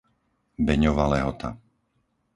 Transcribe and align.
Beňova 0.65 1.05
Lehota 1.13 1.49